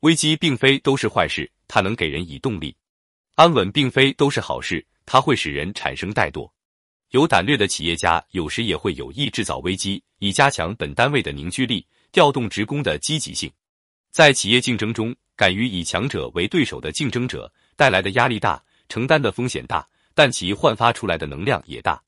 [0.00, 2.74] 危机并非都是坏事，它能给人以动力；
[3.34, 6.50] 安稳并非都是好事，它会使人产生怠惰。
[7.10, 13.52] 有胆略的企业家有时也会有意制造危机，以加强本单位的凝聚力，调动职工的积极性。
[14.10, 22.02] 在企业竞争中，敢于以强者为对手的竞争者带来的压力大，承担的风险大，但其焕发出来的能量也大。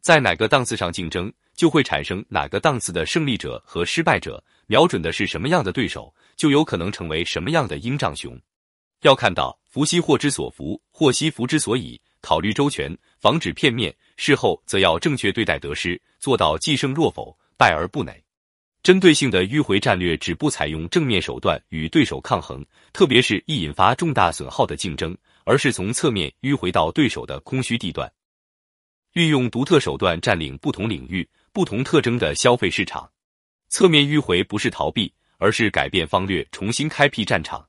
[0.00, 4.42] 在哪个档次上竞争，就会产生哪个档次的胜利者和失败者。
[4.66, 8.38] 瞄准的是什么样的对手，就有可能成为什么样的鹰仗熊。
[9.02, 12.00] 要看到福兮祸之所伏，祸兮福之所倚。
[12.20, 13.92] 考虑周全，防止片面。
[14.16, 18.22] 事后则要正确对待得失，做到既胜若否，败而不馁。
[18.80, 28.12] 针对性的迂回战略，只不采用正面手段与对手抗衡，特别是易引发重大损耗的竞争，而是从侧面迂回到对手的空虚地段，
[29.14, 33.10] 运用独特手段占领不同领域、不同特征的消费市场。
[33.68, 37.66] 侧面迂回不是逃避，而是改变方略，重新开辟战场。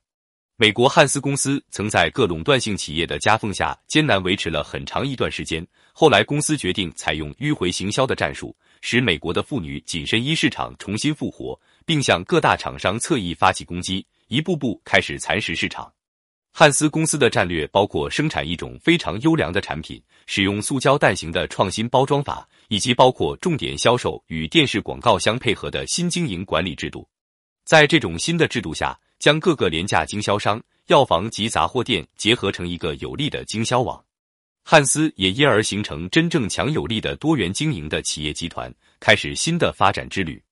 [0.57, 15.91] 美国汉斯公司曾在各垄断性企业的夹缝下艰难维持了很长一段时间，后来公司决定采用迂回行销的战术，使美国的妇女紧身衣市场重新复活，并向各大厂商侧翼发起攻击，一步步开始蚕食市场。
[16.51, 27.09] 汉斯公司的战略包括生产一种非常优良的产品，使用塑胶袋型的创新包装法，以及包括重点销售与电视广告相配合的新经营管理制度。
[27.65, 34.03] 在这种新的制度下，将各个廉价经销商、药房及杂货店结合成一个有力的经销网，
[34.63, 40.43] 汉斯也因而形成真正强有力的多元经营的企业集团，开始新的发展之旅。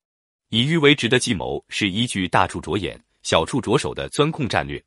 [0.50, 4.82] 以迂为直的计谋是依据大处着眼、小处着手的钻空战略。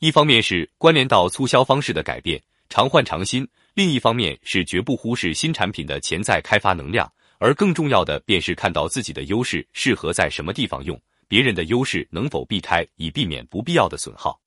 [0.00, 11.00] 一方面是关联到促销方式的改变，常换常新；另一方面是绝不忽视新产品的潜在开发能量，而更重要的便是看到自己的优势适合在什么地方用。
[11.32, 14.38] 别人的优势能否避开，以避免不必要的损耗？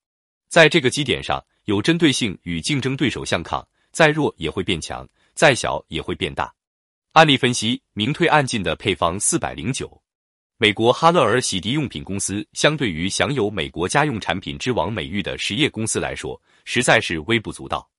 [0.47, 6.53] 在这个基点上，有针对性与竞争对手相抗，再弱也会变强，再小也会变大。
[7.13, 10.00] 案例分析：明退暗进的配方四百零九。
[10.57, 17.90] 美国哈勒尔洗涤用品公司相对于享有美国家用产品之王美誉的实业公司来说，实在是微不足道。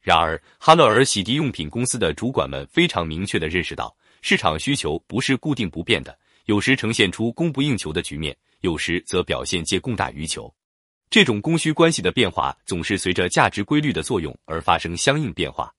[0.00, 6.18] 然而，哈勒尔洗涤用品公司的主管们非常明确的认识到，市场需求不是固定不变的。
[6.50, 10.52] 有时呈现出供不应求的局面，有时则表现借供大于求。
[11.08, 15.72] 这种供需关系的变化总是随着价值规律的作用而发生相应变化。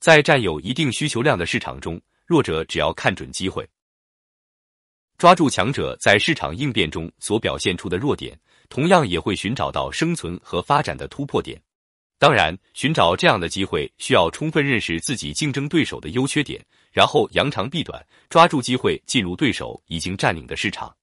[0.00, 3.64] 在占有一定需求量的市场中，弱者只要看准机会，
[5.18, 8.36] 抓住强者在市场应变中所表现出的弱点，
[8.68, 11.62] 同样也会寻找到生存和发展的突破点。
[12.18, 16.60] 当然，寻找这样的机会需要充分认识自己竞争对手的优缺点。
[16.92, 20.94] 然后扬长避短，抓住机会进入对手已经占领的市场。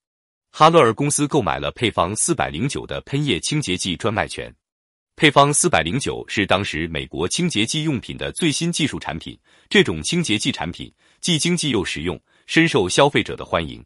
[0.51, 4.53] 哈勒尔公司购买了配方四百零九的喷液清洁剂专卖权。
[5.17, 9.37] 配方四百零九是当时美国清洁剂用品的最新技术产品。
[9.69, 13.83] 这种清洁剂产品既经济又实用，深受消费者的欢迎。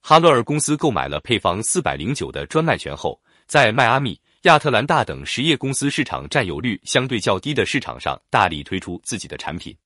[0.00, 9.76] 哈勒尔公司购买了配方四百零九的专卖权后，在迈阿密、亚特兰大等实业公司市场占有率相对较低的市场上大力推出自己的产品。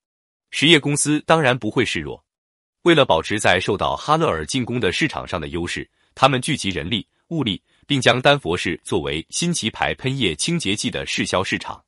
[0.51, 2.25] 实业公司当然不会示弱，
[2.83, 11.85] 为了保持在受到哈勒尔进攻的市场上的优势，他们聚集人力物力，并将丹佛市作为新奇牌喷液清洁剂的试销市场。